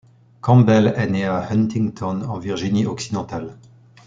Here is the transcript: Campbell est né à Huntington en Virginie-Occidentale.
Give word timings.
Campbell 0.41 0.95
est 0.97 1.05
né 1.05 1.25
à 1.25 1.47
Huntington 1.51 2.23
en 2.23 2.39
Virginie-Occidentale. 2.39 3.59